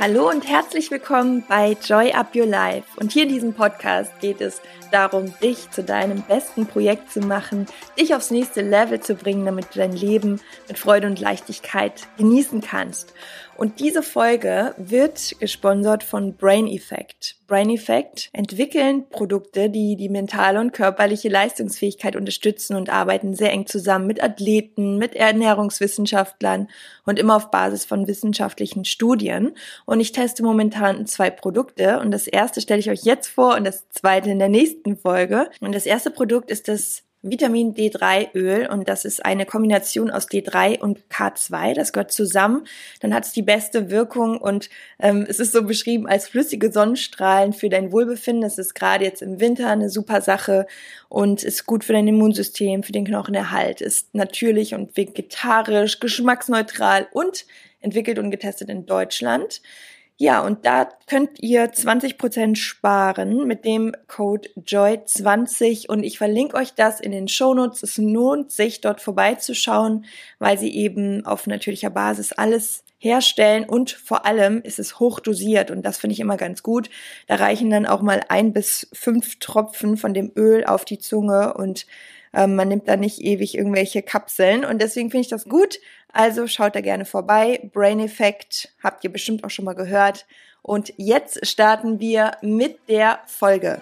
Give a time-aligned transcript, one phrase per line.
[0.00, 2.86] Hallo und herzlich willkommen bei Joy Up Your Life.
[3.00, 7.66] Und hier in diesem Podcast geht es darum, dich zu deinem besten Projekt zu machen,
[7.98, 12.60] dich aufs nächste Level zu bringen, damit du dein Leben mit Freude und Leichtigkeit genießen
[12.60, 13.12] kannst.
[13.58, 17.34] Und diese Folge wird gesponsert von Brain Effect.
[17.48, 23.66] Brain Effect entwickeln Produkte, die die mentale und körperliche Leistungsfähigkeit unterstützen und arbeiten sehr eng
[23.66, 26.68] zusammen mit Athleten, mit Ernährungswissenschaftlern
[27.04, 29.56] und immer auf Basis von wissenschaftlichen Studien.
[29.86, 33.64] Und ich teste momentan zwei Produkte und das erste stelle ich euch jetzt vor und
[33.64, 35.50] das zweite in der nächsten Folge.
[35.60, 40.28] Und das erste Produkt ist das Vitamin D3 Öl und das ist eine Kombination aus
[40.28, 41.74] D3 und K2.
[41.74, 42.64] Das gehört zusammen.
[43.00, 47.52] Dann hat es die beste Wirkung und ähm, es ist so beschrieben als flüssige Sonnenstrahlen
[47.52, 48.42] für dein Wohlbefinden.
[48.42, 50.66] Das ist gerade jetzt im Winter eine super Sache
[51.08, 57.46] und ist gut für dein Immunsystem, für den Knochenerhalt, ist natürlich und vegetarisch, geschmacksneutral und
[57.80, 59.60] entwickelt und getestet in Deutschland.
[60.20, 66.74] Ja, und da könnt ihr 20% sparen mit dem Code JOY20 und ich verlinke euch
[66.74, 67.84] das in den Shownotes.
[67.84, 70.06] Es lohnt sich dort vorbeizuschauen,
[70.40, 75.82] weil sie eben auf natürlicher Basis alles herstellen und vor allem ist es hochdosiert und
[75.82, 76.90] das finde ich immer ganz gut.
[77.28, 81.54] Da reichen dann auch mal ein bis fünf Tropfen von dem Öl auf die Zunge
[81.54, 81.86] und
[82.34, 85.78] ähm, man nimmt da nicht ewig irgendwelche Kapseln und deswegen finde ich das gut.
[86.12, 87.68] Also schaut da gerne vorbei.
[87.72, 90.26] Brain Effect habt ihr bestimmt auch schon mal gehört.
[90.62, 93.80] Und jetzt starten wir mit der Folge.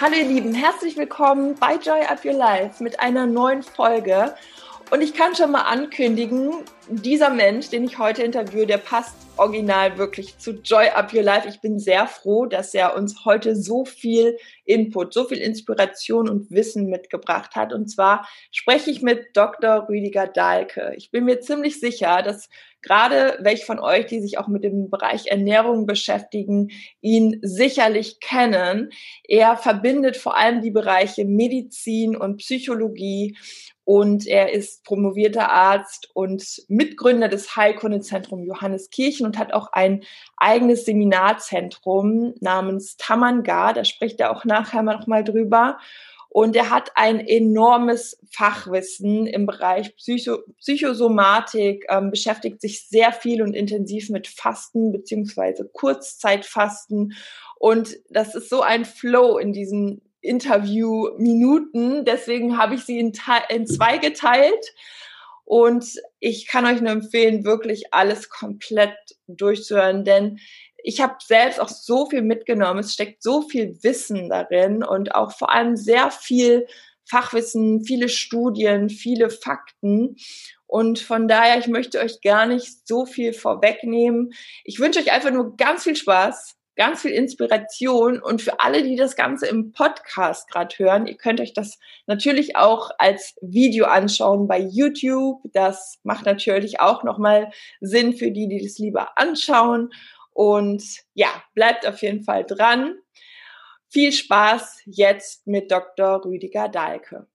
[0.00, 4.34] Hallo ihr Lieben, herzlich willkommen bei Joy Up Your Life mit einer neuen Folge.
[4.88, 6.52] Und ich kann schon mal ankündigen,
[6.88, 11.48] dieser Mensch, den ich heute interviewe, der passt original wirklich zu Joy Up Your Life.
[11.48, 16.52] Ich bin sehr froh, dass er uns heute so viel Input, so viel Inspiration und
[16.52, 17.72] Wissen mitgebracht hat.
[17.72, 19.88] Und zwar spreche ich mit Dr.
[19.88, 20.94] Rüdiger Dahlke.
[20.96, 22.48] Ich bin mir ziemlich sicher, dass
[22.80, 26.70] gerade welche von euch, die sich auch mit dem Bereich Ernährung beschäftigen,
[27.00, 28.90] ihn sicherlich kennen.
[29.24, 33.36] Er verbindet vor allem die Bereiche Medizin und Psychologie
[33.86, 40.02] und er ist promovierter Arzt und Mitgründer des Heilkundezentrum Johannes Kirchen und hat auch ein
[40.36, 43.72] eigenes Seminarzentrum namens Tamanga.
[43.72, 45.78] Da spricht er auch nachher noch mal drüber.
[46.28, 53.40] Und er hat ein enormes Fachwissen im Bereich Psycho Psychosomatik, ähm, beschäftigt sich sehr viel
[53.40, 57.14] und intensiv mit Fasten beziehungsweise Kurzzeitfasten.
[57.60, 62.04] Und das ist so ein Flow in diesen Interview-Minuten.
[62.04, 63.12] Deswegen habe ich sie in,
[63.48, 64.74] in zwei geteilt.
[65.44, 65.86] Und
[66.18, 68.96] ich kann euch nur empfehlen, wirklich alles komplett
[69.28, 70.40] durchzuhören, denn
[70.82, 72.80] ich habe selbst auch so viel mitgenommen.
[72.80, 76.66] Es steckt so viel Wissen darin und auch vor allem sehr viel
[77.04, 80.16] Fachwissen, viele Studien, viele Fakten.
[80.66, 84.32] Und von daher, ich möchte euch gar nicht so viel vorwegnehmen.
[84.64, 88.96] Ich wünsche euch einfach nur ganz viel Spaß ganz viel Inspiration und für alle, die
[88.96, 94.46] das Ganze im Podcast gerade hören, ihr könnt euch das natürlich auch als Video anschauen
[94.46, 95.40] bei YouTube.
[95.52, 97.50] Das macht natürlich auch nochmal
[97.80, 99.90] Sinn für die, die das lieber anschauen.
[100.32, 100.84] Und
[101.14, 102.94] ja, bleibt auf jeden Fall dran.
[103.88, 106.24] Viel Spaß jetzt mit Dr.
[106.24, 107.26] Rüdiger Dahlke.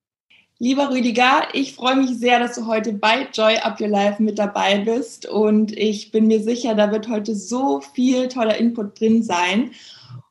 [0.63, 4.37] Lieber Rüdiger, ich freue mich sehr, dass du heute bei Joy Up Your Life mit
[4.37, 9.23] dabei bist und ich bin mir sicher, da wird heute so viel toller Input drin
[9.23, 9.71] sein.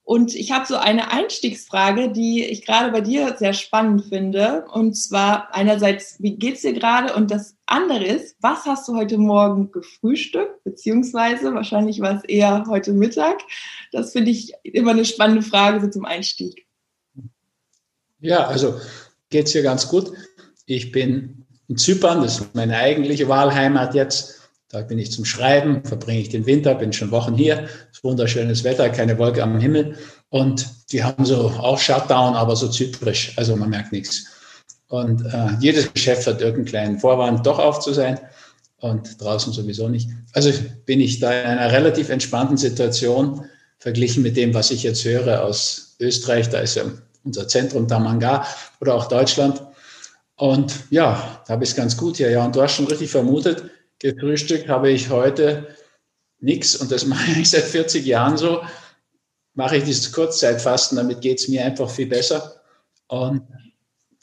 [0.04, 4.66] Und ich habe so eine Einstiegsfrage, die ich gerade bei dir sehr spannend finde.
[4.72, 7.12] Und zwar einerseits, wie geht's dir gerade?
[7.12, 10.62] Und das andere ist, was hast du heute Morgen gefrühstückt?
[10.62, 13.40] Beziehungsweise, wahrscheinlich war es eher heute Mittag.
[13.90, 16.69] Das finde ich immer eine spannende Frage so zum Einstieg.
[18.20, 18.78] Ja, also
[19.30, 20.12] geht es hier ganz gut.
[20.66, 24.41] Ich bin in Zypern, das ist meine eigentliche Wahlheimat jetzt.
[24.68, 27.69] Da bin ich zum Schreiben, verbringe ich den Winter, bin schon Wochen hier.
[28.02, 29.96] Wunderschönes Wetter, keine Wolke am Himmel.
[30.28, 33.32] Und die haben so auch Shutdown, aber so zyprisch.
[33.36, 34.26] Also man merkt nichts.
[34.88, 38.19] Und äh, jedes Geschäft hat irgendeinen kleinen Vorwand, doch auf zu sein.
[38.78, 40.08] Und draußen sowieso nicht.
[40.32, 40.52] Also
[40.87, 43.44] bin ich da in einer relativ entspannten Situation
[43.78, 46.49] verglichen mit dem, was ich jetzt höre aus Österreich.
[46.49, 46.84] Da ist ja
[47.25, 48.46] unser Zentrum Tamanga
[48.81, 49.62] oder auch Deutschland.
[50.37, 52.31] Und ja, da habe ich es ganz gut hier.
[52.31, 53.64] Ja, und du hast schon richtig vermutet,
[53.99, 55.69] gefrühstückt habe ich heute
[56.40, 58.62] nichts und das mache ich seit 40 Jahren so.
[59.55, 62.55] Mache ich dieses Kurzzeitfasten, damit geht es mir einfach viel besser.
[63.08, 63.43] Und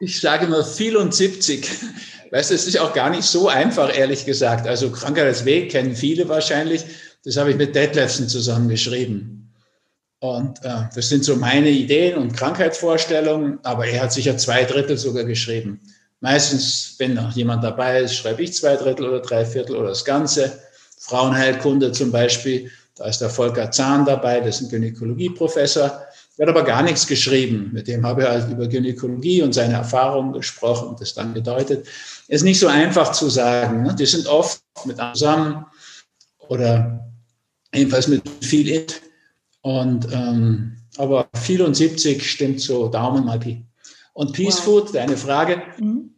[0.00, 1.68] Ich, sage immer viel und 70.
[2.30, 4.66] Weißt du, es ist auch gar nicht so einfach, ehrlich gesagt.
[4.66, 6.82] Also Krankheit als Weg kennen viele wahrscheinlich.
[7.24, 9.52] Das habe ich mit Detlefsen zusammen geschrieben.
[10.20, 14.96] Und äh, das sind so meine Ideen und Krankheitsvorstellungen, aber er hat sicher zwei Drittel
[14.96, 15.80] sogar geschrieben.
[16.20, 20.04] Meistens, wenn noch jemand dabei ist, schreibe ich zwei Drittel oder drei Viertel oder das
[20.04, 20.60] Ganze.
[20.98, 26.06] Frauenheilkunde zum Beispiel, da ist der Volker Zahn dabei, das ist ein Gynäkologieprofessor.
[26.36, 27.70] Der hat aber gar nichts geschrieben.
[27.72, 31.86] Mit dem habe ich halt über Gynäkologie und seine Erfahrungen gesprochen und das dann gedeutet.
[32.28, 33.82] Ist nicht so einfach zu sagen.
[33.82, 33.94] Ne?
[33.94, 35.66] Die sind oft mit zusammen
[36.38, 37.10] oder
[37.74, 39.02] jedenfalls mit viel It.
[39.62, 43.64] Und, ähm, aber 74 stimmt so, Daumen mal Pi.
[44.12, 44.64] Und Peace wow.
[44.64, 46.14] Food, deine Frage, mhm.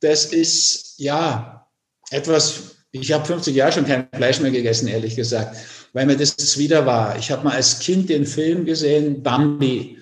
[0.00, 1.66] das ist ja
[2.10, 5.56] etwas, ich habe 50 Jahre schon kein Fleisch mehr gegessen, ehrlich gesagt,
[5.92, 7.16] weil mir das wieder war.
[7.16, 9.98] Ich habe mal als Kind den Film gesehen, Bambi.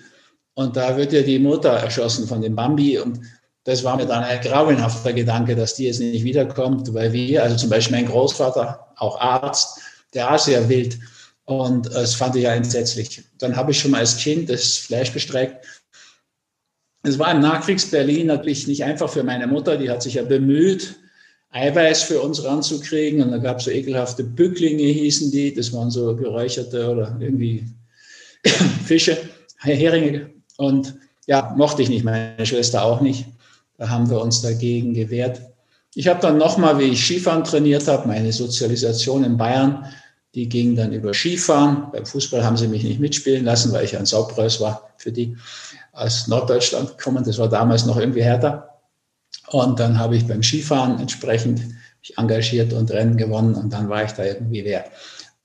[0.53, 2.97] Und da wird ja die Mutter erschossen von dem Bambi.
[2.97, 3.21] Und
[3.63, 7.55] das war mir dann ein grauenhafter Gedanke, dass die jetzt nicht wiederkommt, weil wir, also
[7.55, 9.79] zum Beispiel mein Großvater, auch Arzt,
[10.13, 10.97] der war sehr wild.
[11.45, 13.23] Und das fand ich ja entsetzlich.
[13.37, 15.65] Dann habe ich schon mal als Kind das Fleisch bestreckt.
[17.07, 20.95] Es war im Nachkriegs-Berlin natürlich nicht einfach für meine Mutter, die hat sich ja bemüht,
[21.51, 23.21] Eiweiß für uns ranzukriegen.
[23.21, 25.53] Und da gab es so ekelhafte Bücklinge, hießen die.
[25.53, 27.65] Das waren so geräucherte oder irgendwie
[28.85, 29.17] Fische,
[29.59, 30.29] Heringe.
[30.57, 30.95] Und
[31.27, 33.25] ja, mochte ich nicht, meine Schwester auch nicht.
[33.77, 35.41] Da haben wir uns dagegen gewehrt.
[35.95, 39.85] Ich habe dann nochmal, wie ich Skifahren trainiert habe, meine Sozialisation in Bayern,
[40.35, 41.87] die ging dann über Skifahren.
[41.91, 45.35] Beim Fußball haben sie mich nicht mitspielen lassen, weil ich ein Saupreus war für die
[45.97, 47.23] aus Norddeutschland gekommen.
[47.23, 48.69] Das war damals noch irgendwie härter.
[49.49, 51.61] Und dann habe ich beim Skifahren entsprechend
[51.99, 54.85] mich engagiert und Rennen gewonnen und dann war ich da irgendwie wer.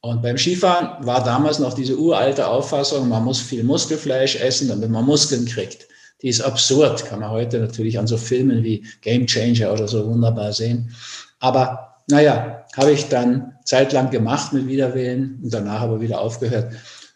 [0.01, 4.91] Und beim Skifahren war damals noch diese uralte Auffassung, man muss viel Muskelfleisch essen, damit
[4.91, 5.87] man Muskeln kriegt.
[6.23, 10.05] Die ist absurd, kann man heute natürlich an so Filmen wie Game Changer oder so
[10.07, 10.93] wunderbar sehen.
[11.39, 16.73] Aber naja, habe ich dann zeitlang gemacht mit Wiederwählen und danach aber wieder aufgehört.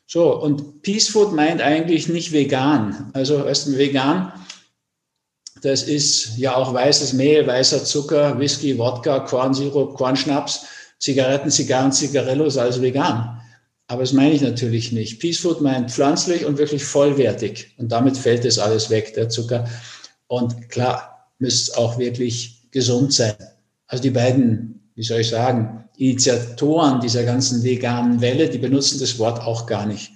[0.07, 3.11] So, und Peace Food meint eigentlich nicht vegan.
[3.13, 4.33] Also, weißt du, vegan,
[5.63, 10.67] das ist ja auch weißes Mehl, weißer Zucker, Whisky, Wodka, Kornsirup, Kornschnaps,
[10.99, 13.41] Zigaretten, Zigarren, Zigarillos, also vegan.
[13.89, 15.21] Aber das meine ich natürlich nicht.
[15.21, 17.75] Peace Food meint pflanzlich und wirklich vollwertig.
[17.79, 19.69] Und damit fällt das alles weg, der Zucker.
[20.27, 23.37] Und klar, müsste auch wirklich gesund sein.
[23.87, 29.19] Also die beiden, wie soll ich sagen, Initiatoren dieser ganzen veganen Welle, die benutzen das
[29.19, 30.11] Wort auch gar nicht.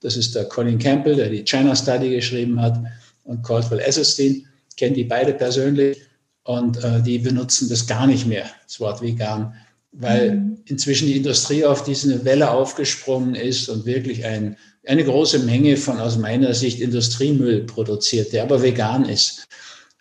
[0.00, 2.78] Das ist der Colin Campbell, der die China Study geschrieben hat,
[3.24, 5.98] und Caldwell Esselstyn, kennen die beide persönlich
[6.44, 9.54] und äh, die benutzen das gar nicht mehr, das Wort vegan,
[9.90, 10.58] weil mhm.
[10.66, 15.98] inzwischen die Industrie auf diese Welle aufgesprungen ist und wirklich ein, eine große Menge von
[15.98, 19.48] aus meiner Sicht Industriemüll produziert, der aber vegan ist.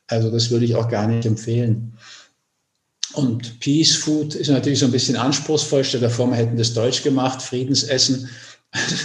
[0.08, 1.98] Also das würde ich auch gar nicht empfehlen.
[3.15, 5.84] Und Peace Food ist natürlich so ein bisschen anspruchsvoll.
[5.84, 8.29] Stell dir vor, wir hätten das Deutsch gemacht, Friedensessen.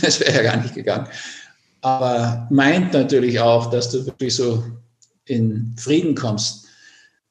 [0.03, 1.07] Das wäre ja gar nicht gegangen.
[1.81, 4.65] Aber meint natürlich auch, dass du wirklich so
[5.27, 6.67] in Frieden kommst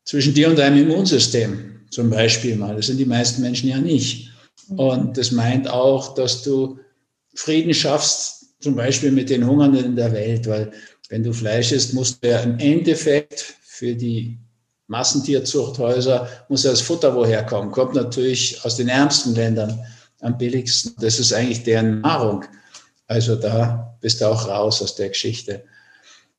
[0.05, 2.77] zwischen dir und deinem Immunsystem zum Beispiel mal.
[2.77, 4.31] Das sind die meisten Menschen ja nicht.
[4.69, 6.79] Und das meint auch, dass du
[7.35, 10.71] Frieden schaffst, zum Beispiel mit den Hungernden in der Welt, weil
[11.09, 14.37] wenn du Fleisch isst, musst du ja im Endeffekt für die
[14.89, 17.71] Massentierzuchthäuser, muss ja das Futter woher kommen?
[17.71, 19.79] Kommt natürlich aus den ärmsten Ländern
[20.21, 20.93] am billigsten.
[20.99, 22.43] Das ist eigentlich deren Nahrung.
[23.07, 25.63] Also da bist du auch raus aus der Geschichte.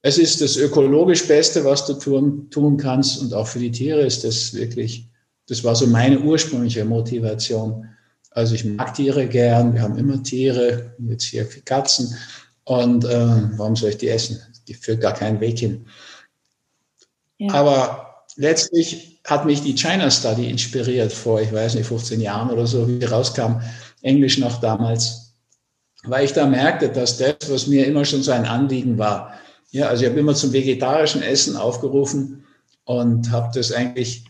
[0.03, 4.01] Es ist das ökologisch Beste, was du tun, tun kannst und auch für die Tiere
[4.01, 5.09] ist das wirklich,
[5.47, 7.87] das war so meine ursprüngliche Motivation.
[8.31, 12.17] Also ich mag Tiere gern, wir haben immer Tiere, jetzt hier Katzen.
[12.65, 13.27] Und äh,
[13.57, 14.41] warum soll ich die essen?
[14.69, 15.87] Die führt gar keinen Weg hin.
[17.39, 17.55] Ja.
[17.55, 18.10] Aber
[18.41, 22.89] letztlich hat mich die China Study inspiriert vor, ich weiß nicht, 15 Jahren oder so,
[22.89, 23.61] wie rauskam,
[24.01, 25.35] Englisch noch damals,
[26.05, 29.35] weil ich da merkte, dass das, was mir immer schon so ein Anliegen war,
[29.73, 32.47] ja, also ich habe immer zum vegetarischen Essen aufgerufen
[32.85, 34.25] und habe das eigentlich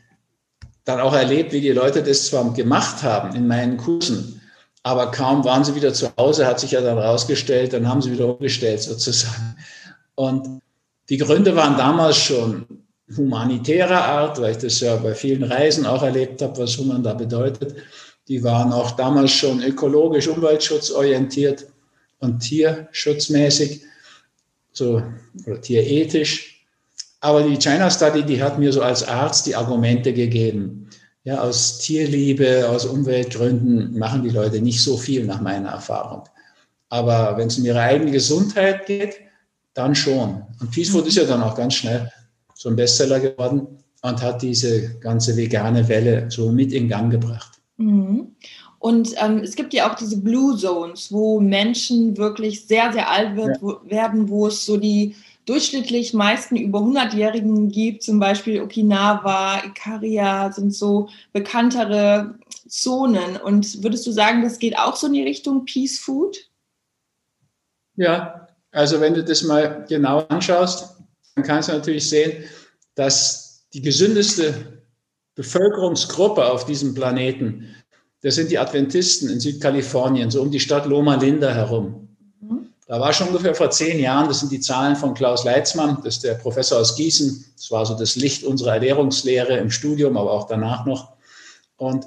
[0.85, 4.41] dann auch erlebt, wie die Leute das zwar gemacht haben in meinen Kursen,
[4.83, 8.11] aber kaum waren sie wieder zu Hause, hat sich ja dann rausgestellt, dann haben sie
[8.11, 9.57] wieder umgestellt sozusagen.
[10.17, 10.61] Und
[11.09, 12.67] die Gründe waren damals schon
[13.17, 17.15] humanitärer Art, weil ich das ja bei vielen Reisen auch erlebt habe, was Human da
[17.15, 17.75] bedeutet.
[18.29, 21.67] Die waren auch damals schon ökologisch, umweltschutzorientiert
[22.21, 23.83] und tierschutzmäßig,
[24.73, 25.03] so,
[25.47, 26.65] oder tierethisch.
[27.21, 30.89] Aber die China Study, die hat mir so als Arzt die Argumente gegeben.
[31.25, 36.25] Ja, aus Tierliebe, aus Umweltgründen machen die Leute nicht so viel nach meiner Erfahrung.
[36.89, 39.17] Aber wenn es um ihre eigene Gesundheit geht,
[39.75, 40.43] dann schon.
[40.61, 42.11] Und Peace ist ja dann auch ganz schnell
[42.61, 43.67] so ein Bestseller geworden
[44.03, 47.59] und hat diese ganze vegane Welle so mit in Gang gebracht.
[47.79, 48.37] Mhm.
[48.79, 53.35] Und ähm, es gibt ja auch diese Blue Zones, wo Menschen wirklich sehr, sehr alt
[53.37, 53.63] wird, ja.
[53.63, 60.53] wo, werden, wo es so die durchschnittlich meisten über 100-Jährigen gibt, zum Beispiel Okinawa, Ikaria
[60.53, 62.35] sind so bekanntere
[62.69, 63.39] Zonen.
[63.43, 66.37] Und würdest du sagen, das geht auch so in die Richtung Peace Food?
[67.97, 71.00] Ja, also wenn du das mal genau anschaust,
[71.41, 72.45] dann kannst du natürlich sehen,
[72.95, 74.83] dass die gesündeste
[75.35, 77.75] Bevölkerungsgruppe auf diesem Planeten,
[78.21, 82.09] das sind die Adventisten in Südkalifornien, so um die Stadt Loma Linda herum.
[82.87, 86.17] Da war schon ungefähr vor zehn Jahren, das sind die Zahlen von Klaus Leitzmann, das
[86.17, 87.53] ist der Professor aus Gießen.
[87.57, 91.13] Das war so das Licht unserer Ernährungslehre im Studium, aber auch danach noch.
[91.77, 92.07] Und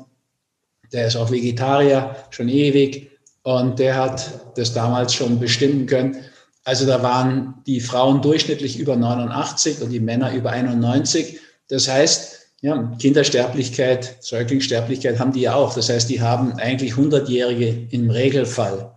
[0.92, 3.10] der ist auch Vegetarier, schon ewig.
[3.44, 6.18] Und der hat das damals schon bestimmen können.
[6.64, 11.40] Also da waren die Frauen durchschnittlich über 89 und die Männer über 91.
[11.68, 15.76] Das heißt, ja, Kindersterblichkeit, Säuglingssterblichkeit haben die ja auch.
[15.76, 18.96] Das heißt, die haben eigentlich 100-Jährige im Regelfall.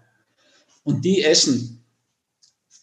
[0.85, 1.85] Und die essen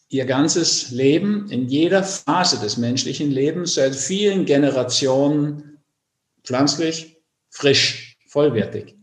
[0.10, 5.80] ihr ganzes Leben, in jeder Phase des menschlichen Lebens, seit vielen Generationen
[6.44, 7.18] pflanzlich,
[7.50, 8.96] frisch, vollwertig.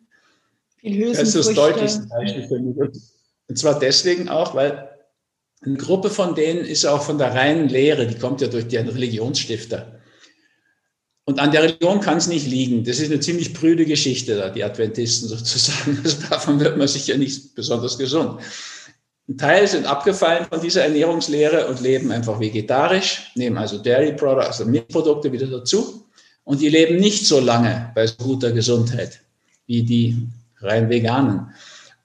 [0.82, 2.76] Das ist das deutlichste Beispiel für mich.
[3.48, 4.89] Und zwar deswegen auch, weil
[5.62, 8.76] eine Gruppe von denen ist auch von der reinen Lehre, die kommt ja durch die
[8.76, 10.00] Religionsstifter.
[11.24, 12.82] Und an der Religion kann es nicht liegen.
[12.84, 16.00] Das ist eine ziemlich prüde Geschichte, da, die Adventisten sozusagen.
[16.02, 18.40] Also davon wird man sicher nicht besonders gesund.
[19.28, 24.58] Ein Teil sind abgefallen von dieser Ernährungslehre und leben einfach vegetarisch, nehmen also Dairy Products,
[24.58, 26.04] also Milchprodukte wieder dazu.
[26.42, 29.20] Und die leben nicht so lange bei so guter Gesundheit
[29.66, 30.26] wie die
[30.60, 31.50] rein veganen.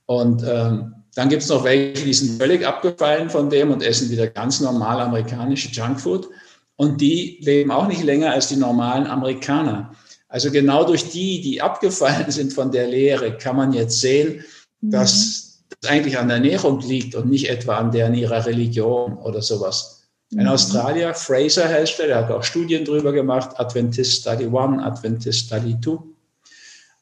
[0.05, 4.11] Und ähm, dann gibt es noch welche, die sind völlig abgefallen von dem und essen
[4.11, 6.29] wieder ganz normal amerikanische Junkfood.
[6.75, 9.95] Und die leben auch nicht länger als die normalen Amerikaner.
[10.27, 14.43] Also genau durch die, die abgefallen sind von der Lehre, kann man jetzt sehen,
[14.81, 15.45] dass mhm
[15.87, 20.03] eigentlich an der Ernährung liegt und nicht etwa an der in ihrer Religion oder sowas.
[20.33, 20.49] Ein mhm.
[20.49, 25.79] Australier, Fraser heißt er, der hat auch Studien darüber gemacht, Adventist Study One, Adventist Study
[25.79, 26.03] Two.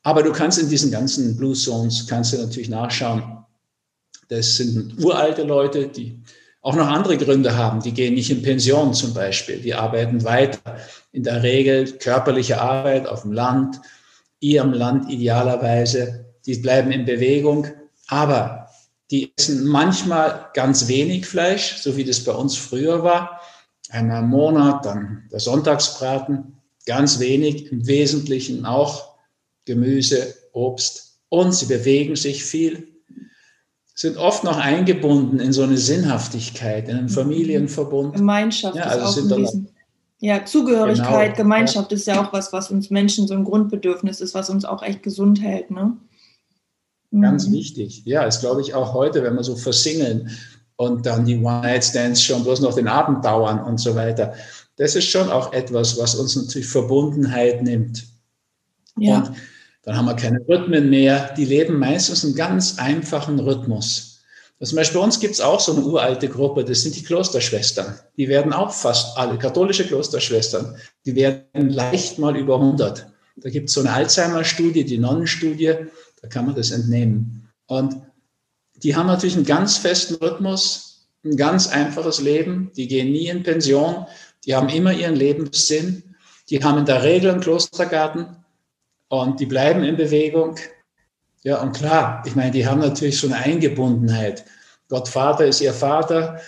[0.03, 3.23] Aber du kannst in diesen ganzen Blue Zones, kannst du natürlich nachschauen,
[4.29, 6.19] das sind uralte Leute, die
[6.61, 7.81] auch noch andere Gründe haben.
[7.81, 10.77] Die gehen nicht in Pension zum Beispiel, die arbeiten weiter.
[11.11, 13.81] In der Regel körperliche Arbeit auf dem Land,
[14.39, 16.25] ihrem Land idealerweise.
[16.45, 17.67] Die bleiben in Bewegung,
[18.07, 18.69] aber
[19.11, 23.41] die essen manchmal ganz wenig Fleisch, so wie das bei uns früher war.
[23.89, 29.15] Einmal im Monat, dann der Sonntagsbraten, ganz wenig, im Wesentlichen auch
[29.65, 31.19] Gemüse, Obst.
[31.29, 32.92] Und sie bewegen sich viel,
[33.93, 38.15] sind oft noch eingebunden in so eine Sinnhaftigkeit, in einen Familienverbund.
[38.15, 39.69] Gemeinschaft ja, also ist auch ein Riesen.
[40.19, 41.97] Ja, Zugehörigkeit, genau, Gemeinschaft ja.
[41.97, 45.03] ist ja auch was, was uns Menschen so ein Grundbedürfnis ist, was uns auch echt
[45.03, 45.69] gesund hält.
[45.69, 45.97] Ne?
[47.11, 47.53] Ganz mhm.
[47.53, 48.03] wichtig.
[48.05, 50.31] Ja, ist glaube ich auch heute, wenn wir so versingeln
[50.77, 54.33] und dann die One-Night-Stands schon bloß noch den Abend dauern und so weiter.
[54.77, 58.07] Das ist schon auch etwas, was uns natürlich Verbundenheit nimmt.
[58.97, 59.17] Ja.
[59.17, 59.31] Und
[59.83, 61.33] dann haben wir keine Rhythmen mehr.
[61.37, 64.13] Die leben meistens einen ganz einfachen Rhythmus.
[64.61, 67.99] Zum Beispiel bei uns gibt es auch so eine uralte Gruppe, das sind die Klosterschwestern.
[68.15, 73.05] Die werden auch fast alle, katholische Klosterschwestern, die werden leicht mal über 100.
[73.35, 75.73] Da gibt es so eine Alzheimer-Studie, die Nonnenstudie,
[76.21, 77.49] da kann man das entnehmen.
[77.65, 77.97] Und
[78.83, 82.71] die haben natürlich einen ganz festen Rhythmus, ein ganz einfaches Leben.
[82.75, 84.05] Die gehen nie in Pension.
[84.45, 86.15] Die haben immer ihren Lebenssinn.
[86.49, 88.42] Die haben in der Regel einen Klostergarten
[89.21, 90.55] und die bleiben in Bewegung.
[91.43, 94.45] Ja, und klar, ich meine, die haben natürlich so eine Eingebundenheit.
[94.89, 96.39] Gott Vater ist ihr Vater,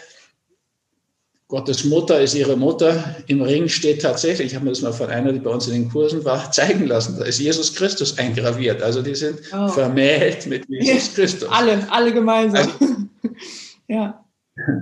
[1.47, 3.15] Gottes Mutter ist ihre Mutter.
[3.27, 5.73] Im Ring steht tatsächlich, ich habe mir das mal von einer, die bei uns in
[5.73, 8.81] den Kursen war, zeigen lassen, da ist Jesus Christus eingraviert.
[8.81, 9.67] Also die sind oh.
[9.67, 11.49] vermählt mit Jesus Christus.
[11.49, 12.67] Alle, alle gemeinsam.
[12.67, 12.95] Also,
[13.87, 14.25] ja.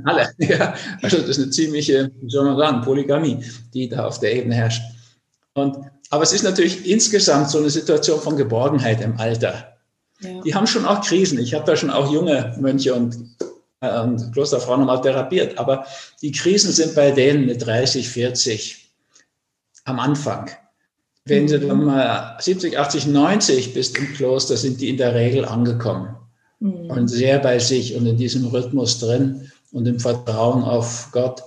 [0.06, 0.76] Alle, ja.
[1.02, 4.56] Also das ist eine ziemliche, wie soll man sagen, Polygamie, die da auf der Ebene
[4.56, 4.84] herrscht.
[5.56, 5.78] Und,
[6.14, 9.74] aber es ist natürlich insgesamt so eine Situation von Geborgenheit im Alter.
[10.20, 10.42] Ja.
[10.42, 11.40] Die haben schon auch Krisen.
[11.40, 13.18] Ich habe da schon auch junge Mönche und
[13.82, 15.58] und Klosterfrauen nochmal therapiert.
[15.58, 15.86] Aber
[16.22, 18.92] die Krisen sind bei denen mit 30, 40
[19.86, 20.52] am Anfang.
[21.26, 25.46] Wenn du dann mal 70, 80, 90 bist im Kloster, sind die in der Regel
[25.46, 26.16] angekommen
[26.60, 26.92] mhm.
[26.92, 31.42] und sehr bei sich und in diesem Rhythmus drin und im Vertrauen auf Gott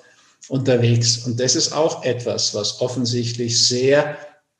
[0.48, 1.24] unterwegs.
[1.24, 4.16] Und das ist auch etwas, was offensichtlich sehr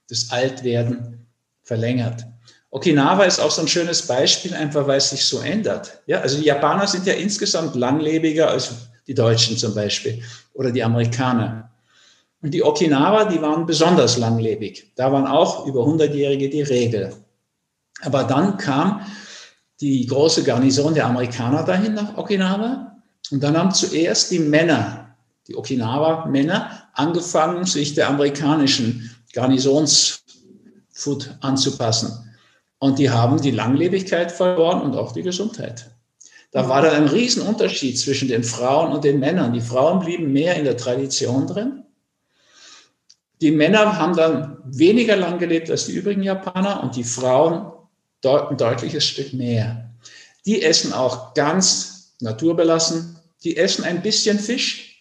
[0.08, 1.26] das Altwerden
[1.62, 2.24] verlängert.
[2.70, 6.00] Okinawa ist auch so ein schönes Beispiel, einfach weil es sich so ändert.
[6.06, 8.72] Ja, also die Japaner sind ja insgesamt langlebiger als
[9.06, 10.22] die Deutschen zum Beispiel
[10.52, 11.70] oder die Amerikaner.
[12.42, 14.92] Und die Okinawa, die waren besonders langlebig.
[14.94, 17.14] Da waren auch über 100-Jährige die Regel.
[18.02, 19.00] Aber dann kam
[19.80, 22.96] die große Garnison der Amerikaner dahin nach Okinawa.
[23.30, 25.16] Und dann haben zuerst die Männer,
[25.48, 32.34] die Okinawa-Männer, angefangen, sich der amerikanischen Garnisonsfood anzupassen.
[32.78, 35.90] Und die haben die Langlebigkeit verloren und auch die Gesundheit.
[36.52, 39.52] Da war dann ein Riesenunterschied zwischen den Frauen und den Männern.
[39.52, 41.84] Die Frauen blieben mehr in der Tradition drin.
[43.42, 47.72] Die Männer haben dann weniger lang gelebt als die übrigen Japaner und die Frauen
[48.24, 49.90] ein deutliches Stück mehr.
[50.46, 53.18] Die essen auch ganz naturbelassen.
[53.44, 54.95] Die essen ein bisschen Fisch,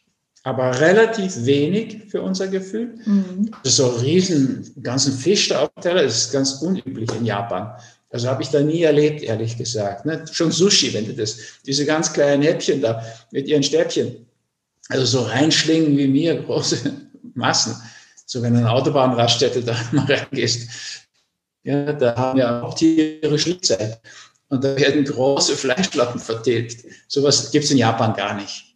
[0.46, 2.94] aber relativ wenig für unser Gefühl.
[3.04, 3.50] Mhm.
[3.64, 7.76] So riesen ganzen Fisch da auf der Teller, das ist ganz unüblich in Japan.
[8.12, 10.06] Also habe ich da nie erlebt, ehrlich gesagt.
[10.06, 10.24] Ne?
[10.32, 14.28] Schon Sushi, wenn du das, diese ganz kleinen Häppchen da mit ihren Stäbchen,
[14.90, 16.94] also so reinschlingen wie mir, große
[17.34, 17.76] Massen.
[18.28, 20.70] So wenn du in eine Autobahnraststätte da mal reingehst,
[21.64, 24.00] ja, da haben ja auch Tiere Schlitzeit.
[24.50, 26.86] Und da werden große Fleischplatten vertilgt.
[27.08, 28.76] Sowas gibt es in Japan gar nicht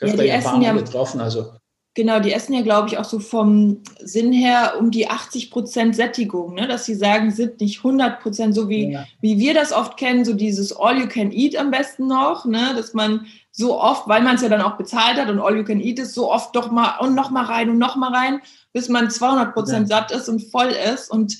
[0.00, 1.20] öfter ja, Japaner ja, getroffen.
[1.20, 1.52] Also.
[1.96, 5.96] Genau, die essen ja, glaube ich, auch so vom Sinn her um die 80 Prozent
[5.96, 6.68] Sättigung, ne?
[6.68, 9.06] dass sie sagen, sind nicht 100 Prozent so wie, ja.
[9.22, 12.74] wie wir das oft kennen, so dieses All You Can Eat am besten noch, ne?
[12.76, 15.64] dass man so oft, weil man es ja dann auch bezahlt hat und All You
[15.64, 18.42] Can Eat ist, so oft doch mal und noch mal rein und noch mal rein,
[18.74, 19.96] bis man 200 Prozent ja.
[19.96, 21.38] satt ist und voll ist und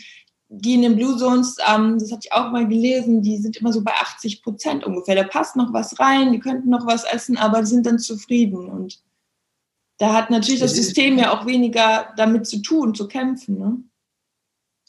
[0.48, 3.72] die in den Blue Zones, ähm, das hatte ich auch mal gelesen, die sind immer
[3.72, 5.16] so bei 80 Prozent ungefähr.
[5.16, 8.68] Da passt noch was rein, die könnten noch was essen, aber die sind dann zufrieden.
[8.68, 9.02] Und
[9.98, 13.58] da hat natürlich das, System ja auch weniger damit zu tun, zu kämpfen.
[13.58, 13.78] Ne?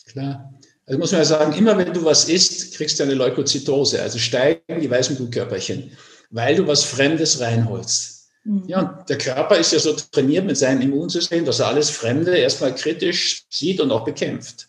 [0.06, 0.54] Klar.
[0.86, 4.20] Also muss man ja sagen, immer wenn du was isst, kriegst du eine Leukozytose, also
[4.20, 5.92] steigen die weißen Blutkörperchen,
[6.30, 8.30] weil du was Fremdes reinholst.
[8.46, 8.64] Mhm.
[8.68, 12.38] Ja, und der Körper ist ja so trainiert mit seinem Immunsystem, dass er alles Fremde
[12.38, 14.67] erstmal kritisch sieht und auch bekämpft.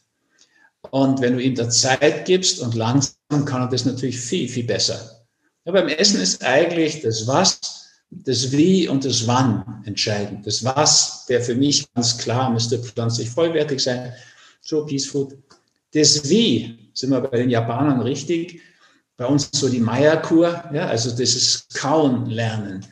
[0.90, 4.64] Und wenn du ihm da Zeit gibst und langsam, kann er das natürlich viel, viel
[4.64, 5.26] besser.
[5.64, 7.60] Ja, beim Essen ist eigentlich das Was,
[8.10, 10.46] das Wie und das Wann entscheidend.
[10.46, 14.12] Das Was wäre für mich ganz klar, müsste pflanzlich vollwertig sein,
[14.62, 15.36] so Peace Food.
[15.92, 18.60] Das Wie sind wir bei den Japanern richtig.
[19.16, 22.86] Bei uns so die Maya-Kur, ja, also das ist Kauen lernen.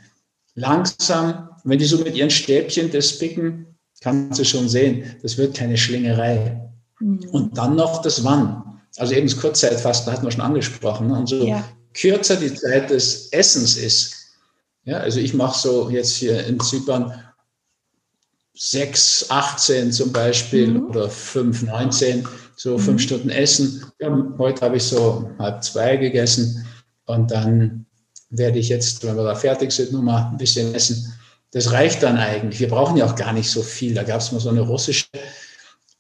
[0.55, 3.67] Langsam, wenn die so mit ihren Stäbchen das picken,
[4.01, 6.65] kannst du schon sehen, das wird keine Schlingerei.
[7.01, 7.29] Mhm.
[7.31, 8.81] Und dann noch das Wann.
[8.97, 11.09] Also eben das Kurzzeitfasten hatten wir schon angesprochen.
[11.09, 11.19] Ne?
[11.19, 11.65] Und so ja.
[11.95, 14.15] kürzer die Zeit des Essens ist.
[14.85, 17.13] Ja, also ich mache so jetzt hier in Zypern
[18.55, 20.87] 6, 18 zum Beispiel mhm.
[20.87, 22.83] oder 5, 19, so mhm.
[22.83, 23.85] fünf Stunden Essen.
[24.01, 26.67] Ja, heute habe ich so halb zwei gegessen
[27.05, 27.87] und dann
[28.31, 31.13] werde ich jetzt, wenn wir da fertig sind, nur mal ein bisschen essen.
[31.53, 32.61] Das reicht dann eigentlich.
[32.61, 33.95] Wir brauchen ja auch gar nicht so viel.
[33.95, 35.07] Da gab es mal so eine russische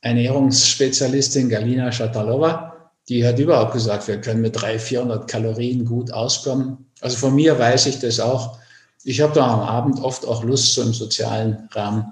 [0.06, 6.86] Ernährungsspezialistin Galina Shatalova, die hat überhaupt gesagt, wir können mit 300, 400 Kalorien gut auskommen.
[7.00, 8.58] Also von mir weiß ich das auch.
[9.02, 12.04] Ich habe da am Abend oft auch Lust, so im sozialen Rahmen,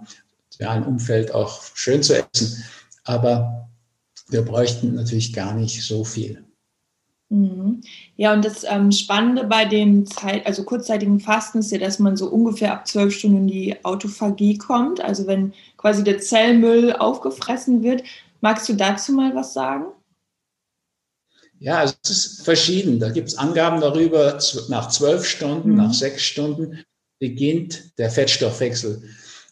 [0.51, 2.65] sozialen Umfeld auch schön zu essen.
[3.05, 3.69] Aber
[4.29, 6.45] wir bräuchten natürlich gar nicht so viel.
[7.35, 7.81] Mhm.
[8.17, 12.17] Ja, und das ähm, Spannende bei dem Zeit, also kurzzeitigen Fasten ist ja, dass man
[12.17, 17.83] so ungefähr ab zwölf Stunden in die Autophagie kommt, also wenn quasi der Zellmüll aufgefressen
[17.83, 18.05] wird.
[18.41, 19.87] Magst du dazu mal was sagen?
[21.59, 23.01] Ja, also es ist verschieden.
[23.01, 25.77] Da gibt es Angaben darüber, nach zwölf Stunden, mhm.
[25.77, 26.85] nach sechs Stunden
[27.19, 29.03] beginnt der Fettstoffwechsel.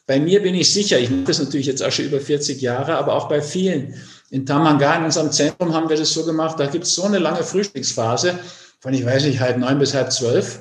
[0.07, 2.97] bei mir bin ich sicher, ich mache das natürlich jetzt auch schon über 40 Jahre,
[2.97, 3.95] aber auch bei vielen.
[4.33, 7.19] In Tamanga, in unserem Zentrum, haben wir das so gemacht, da gibt es so eine
[7.19, 8.39] lange Frühstücksphase,
[8.81, 10.61] von ich weiß nicht, halb neun bis halb zwölf.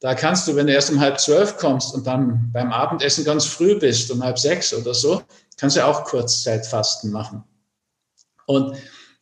[0.00, 3.44] Da kannst du, wenn du erst um halb zwölf kommst und dann beim Abendessen ganz
[3.44, 5.22] früh bist, um halb sechs oder so,
[5.58, 7.44] kannst du auch Kurzzeitfasten machen.
[8.46, 8.78] Und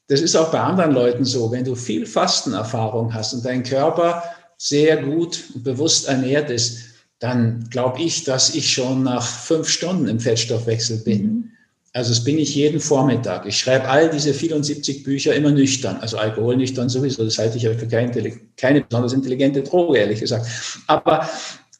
[0.06, 1.50] das ist auch bei anderen Leuten so.
[1.50, 4.22] Wenn du viel Fastenerfahrung hast und dein Körper
[4.56, 6.78] sehr gut und bewusst ernährt ist,
[7.18, 11.24] dann glaube ich, dass ich schon nach fünf Stunden im Fettstoffwechsel bin.
[11.24, 11.52] Mhm.
[11.92, 13.46] Also das bin ich jeden Vormittag.
[13.46, 17.24] Ich schreibe all diese 74 Bücher immer nüchtern, also alkoholnüchtern sowieso.
[17.24, 20.46] Das halte ich ja für keine, keine besonders intelligente Droge, ehrlich gesagt.
[20.86, 21.28] Aber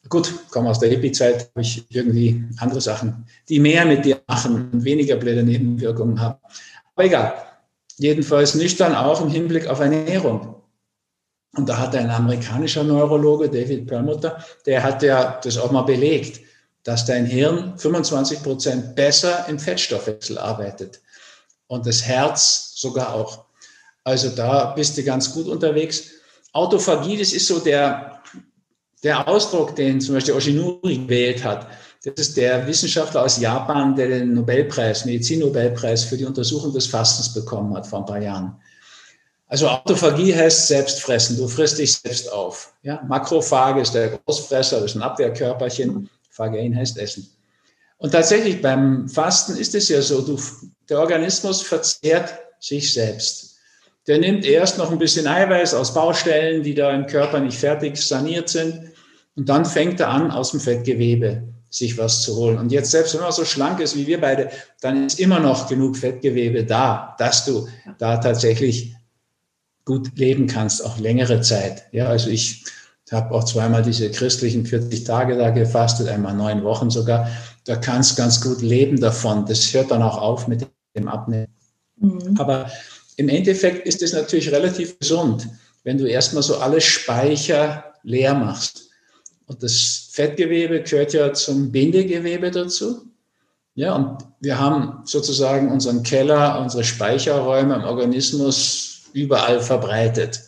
[0.09, 4.69] gut, komme aus der Hippie-Zeit, habe ich irgendwie andere Sachen, die mehr mit dir machen
[4.73, 6.39] und weniger blöde Nebenwirkungen haben.
[6.93, 7.33] Aber egal.
[7.97, 10.55] Jedenfalls nüchtern auch im Hinblick auf Ernährung.
[11.55, 16.41] Und da hat ein amerikanischer Neurologe, David Perlmutter, der hat ja das auch mal belegt,
[16.83, 21.01] dass dein Hirn 25 Prozent besser im Fettstoffwechsel arbeitet
[21.67, 23.45] und das Herz sogar auch.
[24.03, 26.11] Also da bist du ganz gut unterwegs.
[26.53, 28.21] Autophagie, das ist so der,
[29.03, 31.67] der Ausdruck, den zum Beispiel Oshinuri gewählt hat.
[32.03, 37.31] Das ist der Wissenschaftler aus Japan, der den Nobelpreis, Medizinnobelpreis für die Untersuchung des Fastens
[37.31, 38.59] bekommen hat vor ein paar Jahren.
[39.47, 41.37] Also Autophagie heißt Selbstfressen.
[41.37, 42.73] Du frisst dich selbst auf.
[42.83, 43.03] Ja?
[43.07, 46.09] Makrophage ist der Großfresser, das ist ein Abwehrkörperchen.
[46.31, 47.29] Phagein heißt Essen.
[47.97, 50.39] Und tatsächlich beim Fasten ist es ja so, du,
[50.89, 53.57] der Organismus verzehrt sich selbst.
[54.07, 57.97] Der nimmt erst noch ein bisschen Eiweiß aus Baustellen, die da im Körper nicht fertig
[57.97, 58.91] saniert sind.
[59.35, 62.57] Und dann fängt er an, aus dem Fettgewebe sich was zu holen.
[62.57, 64.49] Und jetzt, selbst wenn man so schlank ist wie wir beide,
[64.81, 67.67] dann ist immer noch genug Fettgewebe da, dass du
[67.97, 68.95] da tatsächlich
[69.85, 71.85] gut leben kannst, auch längere Zeit.
[71.91, 72.65] Ja, also ich
[73.11, 77.29] habe auch zweimal diese christlichen 40 Tage da gefastet, einmal neun Wochen sogar.
[77.65, 79.45] Da kannst ganz gut leben davon.
[79.45, 81.53] Das hört dann auch auf mit dem Abnehmen.
[81.97, 82.35] Mhm.
[82.37, 82.71] Aber
[83.17, 85.47] im Endeffekt ist es natürlich relativ gesund,
[85.83, 88.89] wenn du erstmal so alle Speicher leer machst.
[89.45, 93.01] Und das Fettgewebe gehört ja zum Bindegewebe dazu.
[93.75, 100.41] Ja, und wir haben sozusagen unseren Keller, unsere Speicherräume im Organismus überall verbreitet.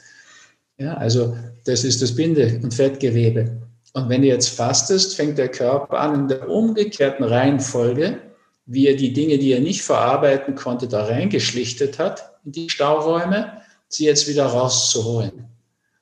[0.77, 3.61] Ja, also das ist das Binde- und Fettgewebe.
[3.93, 8.19] Und wenn du jetzt fastest, fängt der Körper an, in der umgekehrten Reihenfolge,
[8.65, 13.61] wie er die Dinge, die er nicht verarbeiten konnte, da reingeschlichtet hat, in die Stauräume,
[13.87, 15.45] sie jetzt wieder rauszuholen.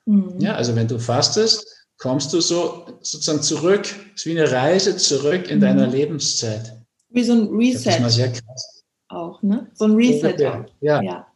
[0.06, 0.36] Mhm.
[0.38, 1.66] Ja, also wenn du fastest,
[1.98, 5.62] kommst du so sozusagen zurück, es ist wie eine Reise zurück in mhm.
[5.62, 6.72] deiner Lebenszeit.
[7.10, 7.86] Wie so ein Reset.
[7.86, 8.82] Das ist mal sehr krass.
[9.08, 9.70] Auch, ne?
[9.74, 10.34] So ein Reset.
[10.38, 10.64] Ja.
[10.80, 11.02] ja.
[11.02, 11.26] ja.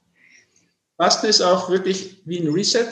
[0.97, 2.87] Fasten ist auch wirklich wie ein Reset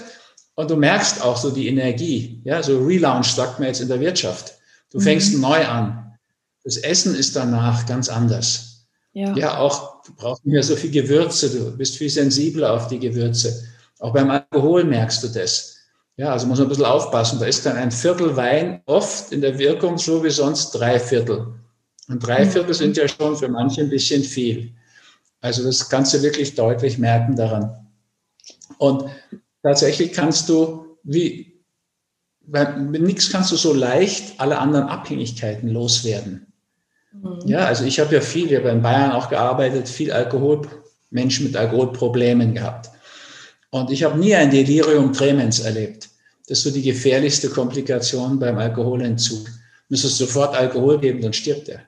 [0.57, 2.41] und du merkst auch so die Energie.
[2.45, 4.55] Ja, so Relaunch sagt man jetzt in der Wirtschaft.
[4.91, 5.41] Du fängst mhm.
[5.41, 6.17] neu an.
[6.63, 8.87] Das Essen ist danach ganz anders.
[9.13, 9.35] Ja.
[9.37, 12.99] ja, auch du brauchst nicht mehr so viel Gewürze, du bist viel sensibler auf die
[12.99, 13.65] Gewürze.
[14.01, 15.77] Auch beim Alkohol merkst du das.
[16.17, 17.39] Ja, also muss man ein bisschen aufpassen.
[17.39, 21.55] Da ist dann ein Viertel Wein oft in der Wirkung so wie sonst drei Viertel.
[22.09, 22.51] Und drei mhm.
[22.51, 24.73] Viertel sind ja schon für manche ein bisschen viel.
[25.41, 27.89] Also das kannst du wirklich deutlich merken daran.
[28.79, 29.05] Und
[29.65, 31.61] tatsächlich kannst du, wie,
[32.47, 36.47] mit nichts kannst du so leicht alle anderen Abhängigkeiten loswerden.
[37.13, 37.41] Mhm.
[37.47, 40.63] Ja, also ich habe ja viel, ich habe in Bayern auch gearbeitet, viel Alkohol,
[41.11, 42.91] Menschen mit Alkoholproblemen gehabt.
[43.71, 46.11] Und ich habe nie ein Delirium tremens erlebt.
[46.47, 49.47] Das ist so die gefährlichste Komplikation beim Alkoholentzug.
[49.89, 51.81] Müsstest sofort Alkohol geben, dann stirbt er.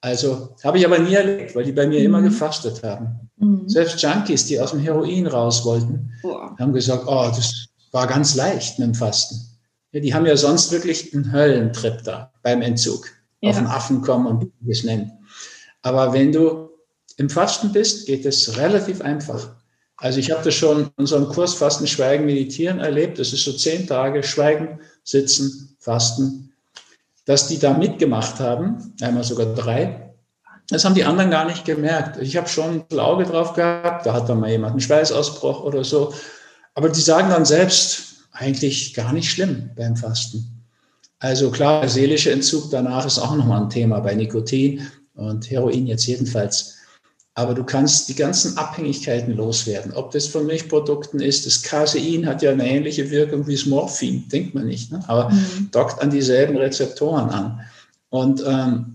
[0.00, 2.04] Also habe ich aber nie erlebt, weil die bei mir mhm.
[2.04, 3.30] immer gefastet haben.
[3.38, 3.66] Mhm.
[3.66, 6.12] Selbst Junkies, die aus dem Heroin raus wollten,
[6.56, 6.64] Boah.
[6.64, 9.40] haben gesagt, oh, das war ganz leicht mit dem Fasten.
[9.92, 13.08] Ja, die haben ja sonst wirklich einen Höllentrip da beim Entzug.
[13.40, 13.50] Ja.
[13.50, 15.12] Auf den Affen kommen und es nennen.
[15.82, 16.70] Aber wenn du
[17.16, 19.54] im Fasten bist, geht es relativ einfach.
[19.96, 23.18] Also ich habe das schon in unserem Kurs Fasten, Schweigen, Meditieren erlebt.
[23.18, 26.52] Das ist so zehn Tage Schweigen, Sitzen, Fasten.
[27.26, 30.04] Dass die da mitgemacht haben, einmal sogar drei,
[30.68, 32.20] das haben die anderen gar nicht gemerkt.
[32.22, 35.84] Ich habe schon ein Auge drauf gehabt, da hat dann mal jemand einen Schweißausbruch oder
[35.84, 36.14] so.
[36.74, 40.54] Aber die sagen dann selbst, eigentlich gar nicht schlimm beim Fasten.
[41.20, 45.86] Also klar, der seelische Entzug danach ist auch nochmal ein Thema bei Nikotin und Heroin
[45.86, 46.74] jetzt jedenfalls.
[47.36, 49.92] Aber du kannst die ganzen Abhängigkeiten loswerden.
[49.92, 54.28] Ob das von Milchprodukten ist, das Casein hat ja eine ähnliche Wirkung wie das Morphin,
[54.28, 55.02] denkt man nicht, ne?
[55.08, 55.68] aber mhm.
[55.72, 57.60] dockt an dieselben Rezeptoren an.
[58.10, 58.94] Und ähm,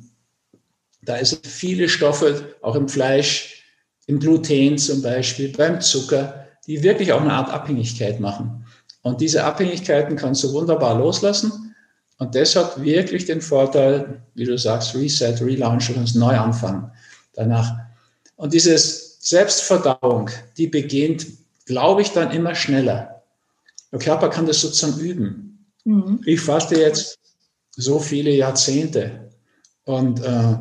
[1.01, 3.63] da sind viele Stoffe, auch im Fleisch,
[4.07, 8.63] im Gluten zum Beispiel, beim Zucker, die wirklich auch eine Art Abhängigkeit machen.
[9.01, 11.75] Und diese Abhängigkeiten kannst du wunderbar loslassen.
[12.19, 16.91] Und das hat wirklich den Vorteil, wie du sagst, Reset, Relaunch, du kannst neu anfangen
[17.33, 17.75] danach.
[18.35, 21.25] Und diese Selbstverdauung, die beginnt,
[21.65, 23.23] glaube ich, dann immer schneller.
[23.91, 25.65] Der Körper kann das sozusagen üben.
[25.85, 26.21] Mhm.
[26.25, 27.17] Ich faste jetzt
[27.71, 29.31] so viele Jahrzehnte
[29.85, 30.57] und äh,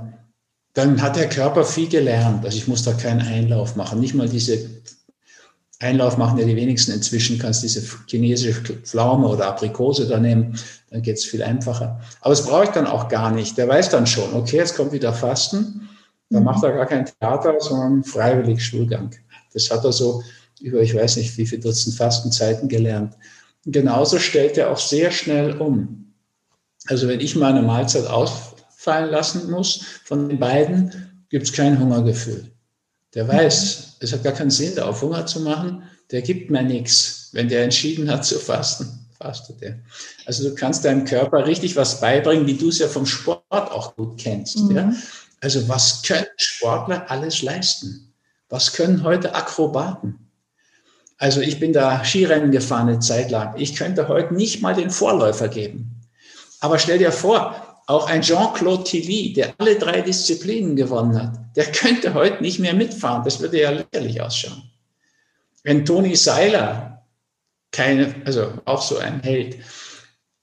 [0.72, 2.46] dann hat der Körper viel gelernt.
[2.46, 4.78] Also ich muss da keinen Einlauf machen, nicht mal diese
[5.80, 10.58] Einlauf machen ja die wenigsten inzwischen, kannst diese chinesische Pflaume oder Aprikose da nehmen,
[10.90, 12.00] dann geht es viel einfacher.
[12.20, 13.56] Aber es brauche ich dann auch gar nicht.
[13.56, 15.88] Der weiß dann schon, okay, jetzt kommt wieder Fasten,
[16.30, 19.10] dann macht er gar kein Theater, sondern freiwillig Schulgang.
[19.54, 20.22] Das hat er so
[20.60, 23.14] über, ich weiß nicht, wie viele Dutzend Fastenzeiten gelernt.
[23.64, 26.12] Genauso stellt er auch sehr schnell um.
[26.86, 32.50] Also wenn ich meine Mahlzeit ausfallen lassen muss von den beiden, gibt es kein Hungergefühl.
[33.14, 35.82] Der weiß, es hat gar keinen Sinn, da auf Hunger zu machen.
[36.10, 37.30] Der gibt mir nichts.
[37.32, 39.78] Wenn der entschieden hat zu fasten, fastet er.
[40.24, 43.96] Also du kannst deinem Körper richtig was beibringen, wie du es ja vom Sport auch
[43.96, 44.58] gut kennst.
[44.58, 44.76] Mhm.
[44.76, 44.92] Ja?
[45.40, 48.12] Also was können Sportler alles leisten?
[48.48, 50.18] Was können heute Akrobaten?
[51.18, 53.54] Also ich bin da Skirennen gefahren eine Zeit lang.
[53.56, 56.00] Ich könnte heute nicht mal den Vorläufer geben.
[56.60, 61.72] Aber stell dir vor, auch ein Jean-Claude Tilly, der alle drei Disziplinen gewonnen hat, der
[61.72, 63.24] könnte heute nicht mehr mitfahren.
[63.24, 64.62] Das würde ja lächerlich ausschauen.
[65.64, 67.02] Wenn Toni Seiler,
[67.72, 69.56] keine, also auch so ein Held,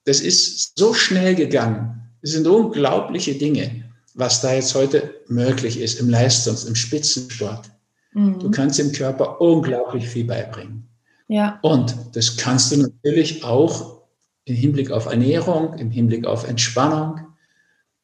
[0.05, 2.09] das ist so schnell gegangen.
[2.23, 7.69] Das sind unglaubliche Dinge, was da jetzt heute möglich ist im Leistungs-, im Spitzensport.
[8.13, 8.39] Mhm.
[8.39, 10.89] Du kannst dem Körper unglaublich viel beibringen.
[11.27, 11.59] Ja.
[11.61, 14.01] Und das kannst du natürlich auch
[14.45, 17.19] im Hinblick auf Ernährung, im Hinblick auf Entspannung,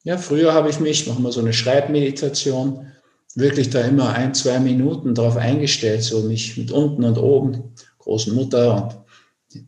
[0.04, 2.88] ja, früher habe ich mich, machen wir so eine Schreibmeditation,
[3.36, 8.34] wirklich da immer ein, zwei Minuten darauf eingestellt, so mich mit unten und oben, großen
[8.34, 9.62] Mutter und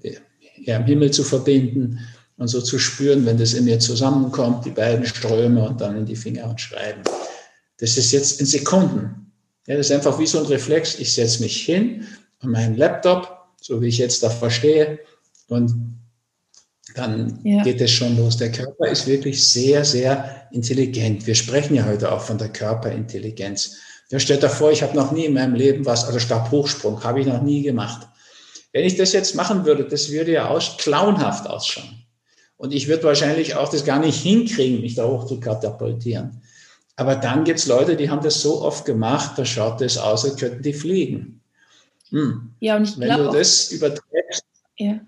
[0.65, 1.99] ja, im Himmel zu verbinden
[2.37, 6.05] und so zu spüren, wenn das in mir zusammenkommt, die beiden Ströme und dann in
[6.05, 7.01] die Finger und schreiben.
[7.77, 9.31] Das ist jetzt in Sekunden.
[9.67, 10.99] Ja, das ist einfach wie so ein Reflex.
[10.99, 12.05] Ich setze mich hin
[12.39, 14.99] an meinen Laptop, so wie ich jetzt da verstehe,
[15.47, 15.73] und
[16.95, 17.63] dann ja.
[17.63, 18.37] geht es schon los.
[18.37, 21.25] Der Körper ist wirklich sehr, sehr intelligent.
[21.25, 23.77] Wir sprechen ja heute auch von der Körperintelligenz.
[24.09, 27.21] Ja, stellt euch vor, ich habe noch nie in meinem Leben was, also Stabhochsprung, habe
[27.21, 28.07] ich noch nie gemacht.
[28.71, 32.05] Wenn ich das jetzt machen würde, das würde ja aus, clownhaft ausschauen.
[32.57, 36.41] Und ich würde wahrscheinlich auch das gar nicht hinkriegen, mich da hoch zu katapultieren.
[36.95, 40.25] Aber dann gibt es Leute, die haben das so oft gemacht, da schaut es aus,
[40.25, 41.41] als könnten die fliegen.
[42.09, 42.53] Hm.
[42.59, 44.45] Ja, und ich Wenn du das überträgst,
[44.77, 44.99] ja.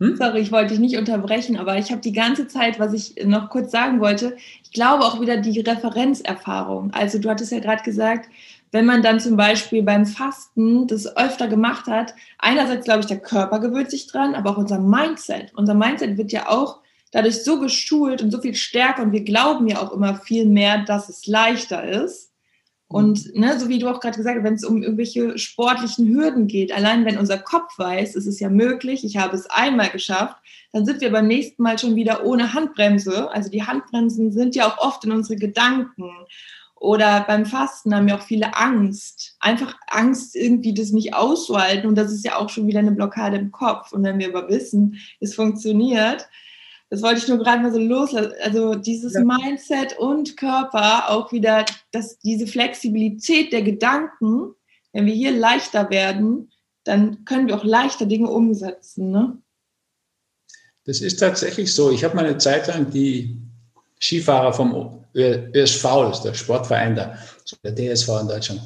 [0.00, 0.16] Hm?
[0.16, 3.50] Sorry, ich wollte dich nicht unterbrechen, aber ich habe die ganze Zeit, was ich noch
[3.50, 6.90] kurz sagen wollte, ich glaube auch wieder die Referenzerfahrung.
[6.92, 8.30] Also du hattest ja gerade gesagt,
[8.72, 13.20] wenn man dann zum Beispiel beim Fasten das öfter gemacht hat, einerseits glaube ich, der
[13.20, 15.52] Körper gewöhnt sich dran, aber auch unser Mindset.
[15.54, 16.78] Unser Mindset wird ja auch
[17.12, 20.78] dadurch so geschult und so viel stärker und wir glauben ja auch immer viel mehr,
[20.84, 22.29] dass es leichter ist.
[22.92, 26.48] Und ne, so wie du auch gerade gesagt hast, wenn es um irgendwelche sportlichen Hürden
[26.48, 30.36] geht, allein wenn unser Kopf weiß, es ist ja möglich, ich habe es einmal geschafft,
[30.72, 33.30] dann sind wir beim nächsten Mal schon wieder ohne Handbremse.
[33.30, 36.10] Also die Handbremsen sind ja auch oft in unsere Gedanken.
[36.74, 39.36] Oder beim Fasten haben ja auch viele Angst.
[39.38, 41.88] Einfach Angst, irgendwie das nicht auszuhalten.
[41.88, 43.92] Und das ist ja auch schon wieder eine Blockade im Kopf.
[43.92, 46.26] Und wenn wir aber wissen, es funktioniert,
[46.90, 48.32] das wollte ich nur gerade mal so loslassen.
[48.42, 49.22] Also dieses ja.
[49.22, 54.54] Mindset und Körper auch wieder, dass diese Flexibilität der Gedanken,
[54.92, 56.50] wenn wir hier leichter werden,
[56.82, 59.12] dann können wir auch leichter Dinge umsetzen.
[59.12, 59.38] Ne?
[60.84, 61.92] Das ist tatsächlich so.
[61.92, 63.40] Ich habe mal eine Zeit lang die
[64.00, 67.16] Skifahrer vom ÖSV, das ist der Sportverein da,
[67.62, 68.62] der DSV in Deutschland,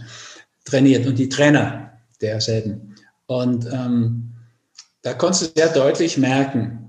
[0.65, 2.95] trainiert und die Trainer derselben.
[3.27, 4.33] Und ähm,
[5.03, 6.84] da konntest du sehr deutlich merken,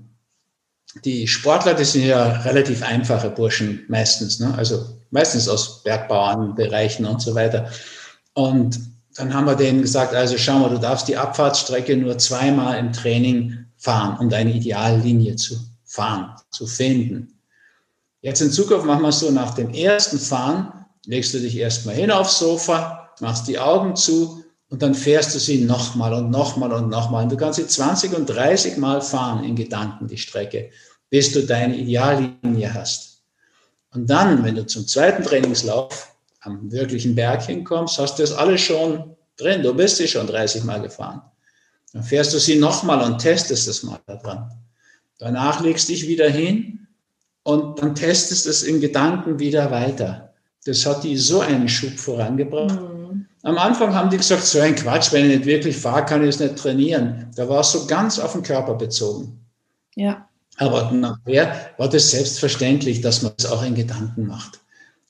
[1.04, 4.54] die Sportler, das sind ja relativ einfache Burschen meistens, ne?
[4.56, 7.70] also meistens aus Bergbauernbereichen und so weiter.
[8.34, 8.80] Und
[9.16, 12.92] dann haben wir denen gesagt, also schau mal, du darfst die Abfahrtsstrecke nur zweimal im
[12.92, 17.32] Training fahren, um deine Ideallinie zu fahren, zu finden.
[18.20, 21.94] Jetzt in Zukunft machen wir es so, nach dem ersten Fahren legst du dich erstmal
[21.94, 26.72] hin aufs Sofa, machst die Augen zu und dann fährst du sie nochmal und nochmal
[26.72, 27.24] und nochmal.
[27.24, 30.70] Und du kannst sie 20 und 30 Mal fahren in Gedanken, die Strecke,
[31.08, 33.22] bis du deine Ideallinie hast.
[33.94, 38.60] Und dann, wenn du zum zweiten Trainingslauf am wirklichen Berg hinkommst, hast du das alles
[38.60, 39.62] schon drin.
[39.62, 41.22] Du bist sie schon 30 Mal gefahren.
[41.92, 44.50] Dann fährst du sie nochmal und testest es mal daran.
[45.18, 46.88] Danach legst du dich wieder hin
[47.44, 50.34] und dann testest es in Gedanken wieder weiter.
[50.64, 52.80] Das hat die so einen Schub vorangebracht.
[52.80, 52.95] Mhm.
[53.46, 56.30] Am Anfang haben die gesagt, so ein Quatsch, wenn ich nicht wirklich fahre, kann ich
[56.30, 57.30] es nicht trainieren.
[57.36, 59.38] Da war es so ganz auf den Körper bezogen.
[59.94, 60.28] Ja.
[60.56, 64.58] Aber nachher war das selbstverständlich, dass man das auch in Gedanken macht.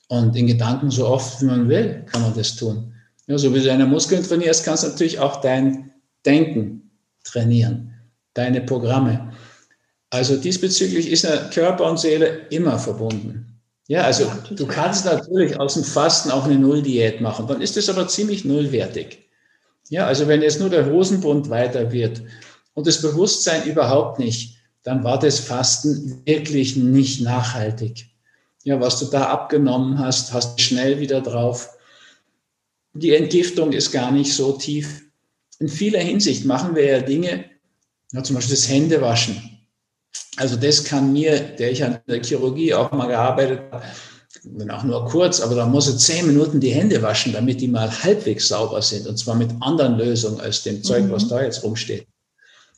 [0.07, 2.93] Und in Gedanken so oft, wie man will, kann man das tun.
[3.25, 5.91] Ja, so wie du deine Muskeln trainierst, kannst du natürlich auch dein
[6.23, 6.91] Denken
[7.23, 7.91] trainieren,
[8.35, 9.33] deine Programme.
[10.11, 13.56] Also diesbezüglich ist Körper und Seele immer verbunden.
[13.87, 17.77] Ja, also ja, du kannst natürlich aus dem Fasten auch eine Nulldiät machen, dann ist
[17.77, 19.29] es aber ziemlich nullwertig.
[19.89, 22.21] Ja, also wenn jetzt nur der Hosenbund weiter wird
[22.73, 28.07] und das Bewusstsein überhaupt nicht, dann war das Fasten wirklich nicht nachhaltig.
[28.63, 31.69] Ja, was du da abgenommen hast, hast du schnell wieder drauf.
[32.93, 35.03] Die Entgiftung ist gar nicht so tief.
[35.59, 37.45] In vieler Hinsicht machen wir ja Dinge,
[38.11, 39.56] ja, zum Beispiel das Händewaschen.
[40.37, 43.83] Also das kann mir, der ich an der Chirurgie auch mal gearbeitet habe,
[44.43, 47.67] wenn auch nur kurz, aber da muss er zehn Minuten die Hände waschen, damit die
[47.67, 49.07] mal halbwegs sauber sind.
[49.07, 51.11] Und zwar mit anderen Lösungen als dem Zeug, mhm.
[51.11, 52.07] was da jetzt rumsteht.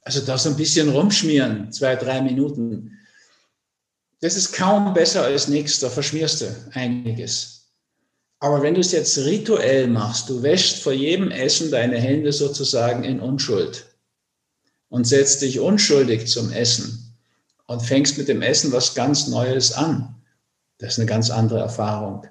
[0.04, 2.98] Also da so ein bisschen rumschmieren, zwei, drei Minuten.
[4.22, 7.68] Das ist kaum besser als nichts, da verschmierst du einiges.
[8.40, 13.04] Aber wenn du es jetzt rituell machst, du wäschst vor jedem Essen deine Hände sozusagen
[13.04, 13.86] in Unschuld
[14.88, 17.09] und setzt dich unschuldig zum Essen
[17.70, 20.16] und fängst mit dem Essen was ganz Neues an
[20.80, 22.26] das ist eine ganz andere Erfahrung.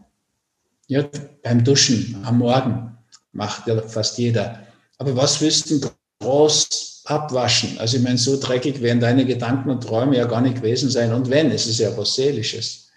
[0.87, 1.05] Ja,
[1.43, 2.97] beim Duschen am Morgen
[3.33, 4.67] macht ja fast jeder.
[4.97, 5.81] Aber was willst du
[6.21, 7.79] groß abwaschen?
[7.79, 11.13] Also ich meine, so dreckig werden deine Gedanken und Träume ja gar nicht gewesen sein.
[11.13, 12.89] Und wenn, es ist ja was Seelisches.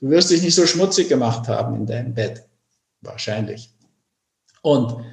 [0.00, 2.44] Du wirst dich nicht so schmutzig gemacht haben in deinem Bett.
[3.00, 3.70] Wahrscheinlich.
[4.62, 5.04] Und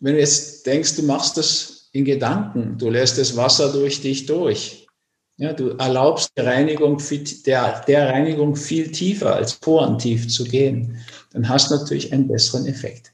[0.00, 4.26] wenn du jetzt denkst, du machst das in Gedanken, du lässt das Wasser durch dich
[4.26, 4.87] durch,
[5.38, 7.00] ja, du erlaubst der Reinigung,
[7.46, 10.98] der, der Reinigung viel tiefer als porentief zu gehen.
[11.32, 13.12] Dann hast du natürlich einen besseren Effekt.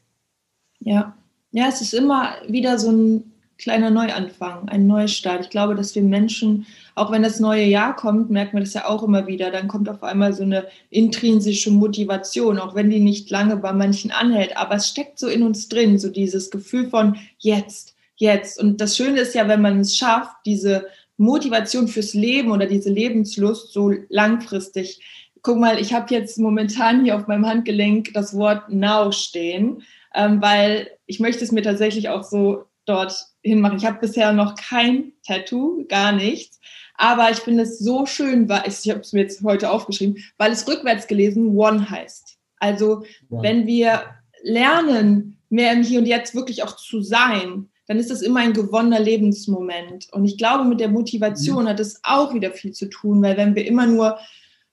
[0.80, 1.14] Ja,
[1.52, 5.42] ja, es ist immer wieder so ein kleiner Neuanfang, ein Neustart.
[5.42, 8.88] Ich glaube, dass wir Menschen, auch wenn das neue Jahr kommt, merken wir das ja
[8.88, 13.30] auch immer wieder, dann kommt auf einmal so eine intrinsische Motivation, auch wenn die nicht
[13.30, 17.16] lange bei manchen anhält, aber es steckt so in uns drin, so dieses Gefühl von
[17.38, 18.58] jetzt, jetzt.
[18.58, 22.90] Und das Schöne ist ja, wenn man es schafft, diese Motivation fürs Leben oder diese
[22.90, 25.00] Lebenslust so langfristig.
[25.42, 29.83] Guck mal, ich habe jetzt momentan hier auf meinem Handgelenk das Wort Now stehen,
[30.14, 33.77] ähm, weil ich möchte es mir tatsächlich auch so dort hinmachen.
[33.77, 36.61] Ich habe bisher noch kein Tattoo, gar nichts.
[36.96, 40.22] Aber ich finde es so schön, weil ich, ich habe es mir jetzt heute aufgeschrieben,
[40.38, 42.38] weil es rückwärts gelesen One heißt.
[42.59, 43.42] Also wow.
[43.42, 44.05] wenn wir
[44.42, 48.52] lernen, mehr im Hier und Jetzt wirklich auch zu sein, dann ist das immer ein
[48.52, 50.08] gewonnener Lebensmoment.
[50.12, 51.68] Und ich glaube, mit der Motivation mhm.
[51.68, 54.18] hat es auch wieder viel zu tun, weil wenn wir immer nur,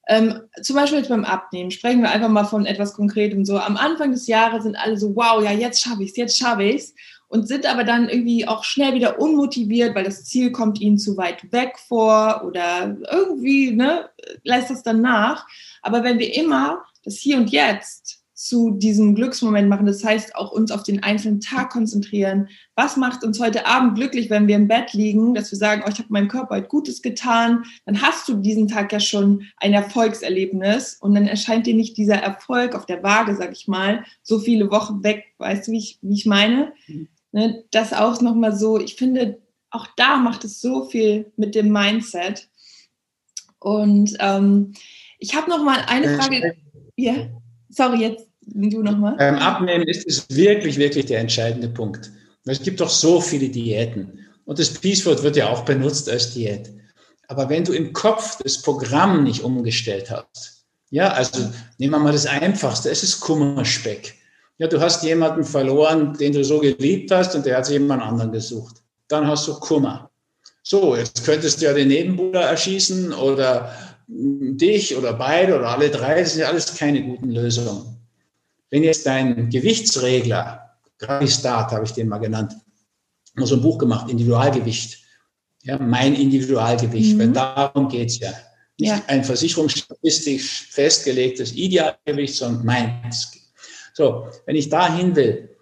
[0.08, 3.46] ähm, zum Beispiel jetzt beim Abnehmen, sprechen wir einfach mal von etwas Konkretem.
[3.46, 6.38] So am Anfang des Jahres sind alle so, wow, ja, jetzt schaffe ich es, jetzt
[6.38, 6.96] schaffe ich es.
[7.28, 11.16] Und sind aber dann irgendwie auch schnell wieder unmotiviert, weil das Ziel kommt ihnen zu
[11.16, 14.10] weit weg vor oder irgendwie, ne,
[14.44, 15.48] lässt das dann nach.
[15.82, 19.86] Aber wenn wir immer das Hier und Jetzt zu diesem Glücksmoment machen.
[19.86, 22.50] Das heißt, auch uns auf den einzelnen Tag konzentrieren.
[22.76, 25.90] Was macht uns heute Abend glücklich, wenn wir im Bett liegen, dass wir sagen, oh,
[25.92, 27.64] ich habe meinem Körper heute Gutes getan.
[27.86, 32.16] Dann hast du diesen Tag ja schon ein Erfolgserlebnis und dann erscheint dir nicht dieser
[32.16, 35.26] Erfolg auf der Waage, sag ich mal, so viele Wochen weg.
[35.38, 36.74] Weißt du, wie ich, wie ich meine?
[36.88, 37.10] Mhm.
[37.34, 41.72] Ne, das auch nochmal so, ich finde, auch da macht es so viel mit dem
[41.72, 42.50] Mindset.
[43.60, 44.74] Und ähm,
[45.20, 46.56] ich habe noch mal eine Frage.
[46.96, 47.30] Ja,
[47.70, 49.16] sorry, jetzt Du nochmal?
[49.18, 52.12] Beim Abnehmen ist es wirklich, wirklich der entscheidende Punkt.
[52.46, 54.20] Es gibt doch so viele Diäten.
[54.46, 56.70] Und das Peace Food wird ja auch benutzt als Diät.
[57.28, 62.12] Aber wenn du im Kopf das Programm nicht umgestellt hast, ja, also nehmen wir mal
[62.12, 64.16] das Einfachste, es ist Kummerspeck.
[64.58, 68.04] Ja, du hast jemanden verloren, den du so geliebt hast und der hat sich jemand
[68.04, 68.84] anderen gesucht.
[69.08, 70.12] Dann hast du Kummer.
[70.64, 73.74] So, jetzt könntest du ja den Nebenbuhler erschießen oder
[74.08, 76.20] dich oder beide oder alle drei.
[76.20, 78.01] Das sind ja alles keine guten Lösungen.
[78.72, 82.54] Wenn jetzt dein Gewichtsregler, Gravistat habe ich den mal genannt,
[83.36, 84.98] mal so ein Buch gemacht, Individualgewicht,
[85.64, 87.20] ja, mein Individualgewicht, mhm.
[87.20, 88.34] weil darum geht es ja.
[88.80, 89.04] Nicht ja.
[89.08, 93.32] ein versicherungsstatistisch festgelegtes Idealgewicht, sondern meins.
[93.94, 95.56] So, wenn ich dahin will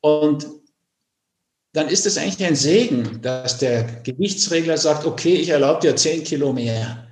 [0.00, 0.46] und
[1.72, 6.24] dann ist es eigentlich ein Segen, dass der Gewichtsregler sagt, okay, ich erlaube dir 10
[6.24, 7.06] Kilo mehr.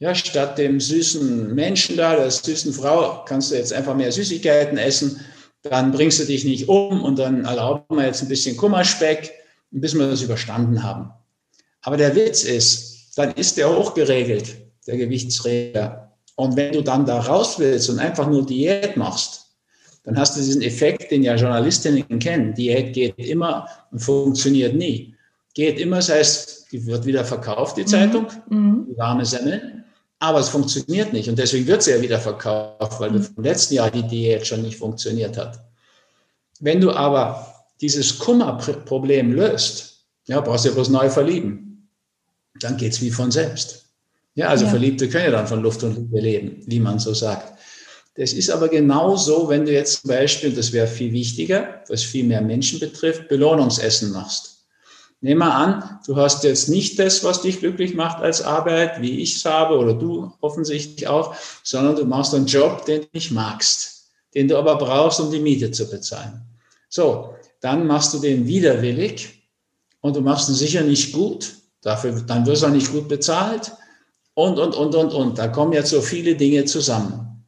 [0.00, 4.78] Ja, statt dem süßen Menschen da, der süßen Frau, kannst du jetzt einfach mehr Süßigkeiten
[4.78, 5.20] essen.
[5.62, 9.32] Dann bringst du dich nicht um und dann erlauben wir jetzt ein bisschen Kummerspeck,
[9.72, 11.10] bis wir das überstanden haben.
[11.82, 16.12] Aber der Witz ist, dann ist der hochgeregelt, der Gewichtsregler.
[16.36, 19.46] Und wenn du dann da raus willst und einfach nur Diät machst,
[20.04, 22.54] dann hast du diesen Effekt, den ja Journalistinnen kennen.
[22.54, 25.14] Diät geht immer und funktioniert nie.
[25.54, 28.86] geht immer, das heißt, die wird wieder verkauft, die Zeitung, mhm.
[28.88, 29.84] die warme Semmel,
[30.18, 33.28] aber es funktioniert nicht und deswegen wird sie ja wieder verkauft, weil mhm.
[33.36, 35.64] im letzten Jahr die Diät schon nicht funktioniert hat.
[36.60, 41.88] Wenn du aber dieses Kummerproblem löst, ja, brauchst du ja bloß neu verlieben,
[42.60, 43.86] dann geht es wie von selbst.
[44.34, 44.70] Ja, also ja.
[44.70, 47.58] Verliebte können ja dann von Luft und Liebe leben, wie man so sagt.
[48.16, 52.24] Das ist aber genauso, wenn du jetzt zum Beispiel, das wäre viel wichtiger, was viel
[52.24, 54.57] mehr Menschen betrifft, Belohnungsessen machst.
[55.20, 59.20] Nehmen wir an, du hast jetzt nicht das, was dich glücklich macht als Arbeit, wie
[59.20, 63.32] ich es habe oder du offensichtlich auch, sondern du machst einen Job, den du nicht
[63.32, 66.42] magst, den du aber brauchst, um die Miete zu bezahlen.
[66.88, 69.42] So, dann machst du den widerwillig
[70.00, 71.54] und du machst ihn sicher nicht gut.
[71.82, 73.72] Dafür, dann wirst du auch nicht gut bezahlt
[74.34, 75.38] und, und, und, und, und.
[75.38, 77.44] Da kommen jetzt so viele Dinge zusammen.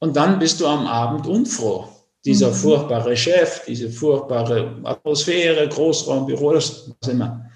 [0.00, 1.88] Und dann bist du am Abend unfroh.
[2.24, 2.54] Dieser mhm.
[2.54, 7.50] furchtbare Chef, diese furchtbare Atmosphäre, Großraumbüro, was immer.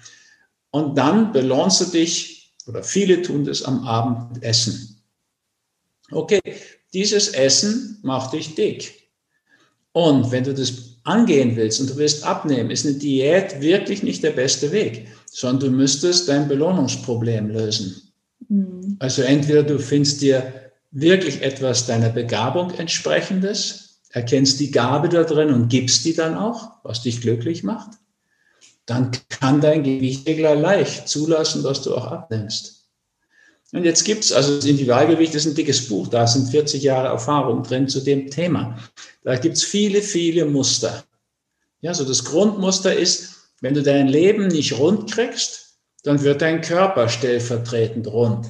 [0.71, 5.01] Und dann belohnst du dich, oder viele tun das am Abend essen.
[6.11, 6.41] Okay,
[6.93, 9.09] dieses Essen macht dich dick.
[9.93, 14.23] Und wenn du das angehen willst und du willst abnehmen, ist eine Diät wirklich nicht
[14.23, 18.01] der beste Weg, sondern du müsstest dein Belohnungsproblem lösen.
[18.49, 18.97] Mhm.
[18.99, 25.53] Also entweder du findest dir wirklich etwas deiner Begabung entsprechendes, erkennst die Gabe da drin
[25.53, 27.91] und gibst die dann auch, was dich glücklich macht,
[28.85, 32.85] dann kann dein Gewichtregler leicht zulassen, dass du auch abnimmst.
[33.73, 37.63] Und jetzt gibt's also das Individualgewicht ist ein dickes Buch, da sind 40 Jahre Erfahrung
[37.63, 38.79] drin zu dem Thema.
[39.23, 41.03] Da gibt's viele, viele Muster.
[41.81, 46.61] Ja, so das Grundmuster ist, wenn du dein Leben nicht rund kriegst, dann wird dein
[46.61, 48.47] Körper stellvertretend rund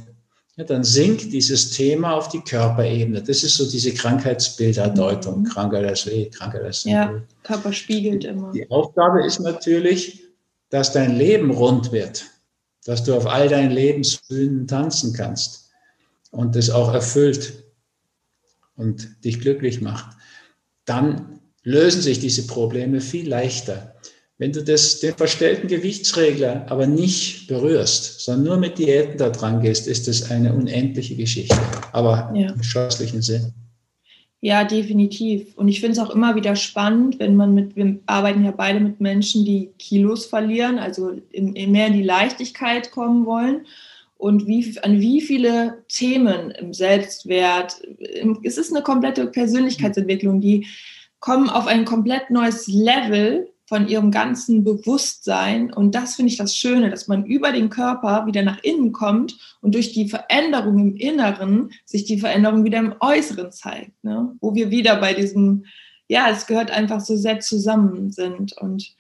[0.57, 3.21] ja, dann sinkt dieses Thema auf die Körperebene.
[3.21, 5.41] Das ist so diese Krankheitsbilderdeutung.
[5.41, 5.43] Mhm.
[5.45, 8.51] Krankheit das Weh, Krankheit das Ja, Körper spiegelt immer.
[8.51, 10.23] Die Aufgabe ist natürlich,
[10.69, 12.25] dass dein Leben rund wird,
[12.85, 15.69] dass du auf all deinen Lebensbühnen tanzen kannst
[16.31, 17.63] und das auch erfüllt
[18.75, 20.17] und dich glücklich macht.
[20.85, 23.95] Dann lösen sich diese Probleme viel leichter.
[24.39, 29.61] Wenn du das, den verstellten Gewichtsregler aber nicht berührst, sondern nur mit Diäten da dran
[29.61, 31.57] gehst, ist das eine unendliche Geschichte,
[31.91, 32.51] aber ja.
[32.51, 33.53] im scheußlichen Sinn.
[34.39, 35.57] Ja, definitiv.
[35.57, 38.79] Und ich finde es auch immer wieder spannend, wenn man mit, wir arbeiten ja beide
[38.79, 43.65] mit Menschen, die Kilos verlieren, also in, in mehr in die Leichtigkeit kommen wollen.
[44.17, 47.81] Und wie, an wie viele Themen im Selbstwert,
[48.43, 50.67] es ist eine komplette Persönlichkeitsentwicklung, die
[51.19, 55.71] kommen auf ein komplett neues Level, von ihrem ganzen Bewusstsein.
[55.71, 59.37] Und das finde ich das Schöne, dass man über den Körper wieder nach innen kommt
[59.61, 64.03] und durch die Veränderung im Inneren sich die Veränderung wieder im Äußeren zeigt.
[64.03, 64.33] Ne?
[64.39, 65.65] Wo wir wieder bei diesem,
[66.07, 68.53] ja, es gehört einfach so sehr zusammen sind.
[68.53, 68.95] Und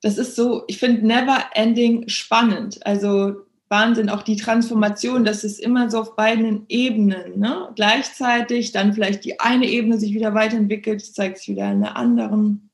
[0.00, 2.86] das ist so, ich finde, never ending spannend.
[2.86, 3.34] Also
[3.68, 7.40] Wahnsinn, auch die Transformation, das ist immer so auf beiden Ebenen.
[7.40, 7.68] Ne?
[7.74, 12.67] Gleichzeitig dann vielleicht die eine Ebene sich wieder weiterentwickelt, zeigt sich wieder in der anderen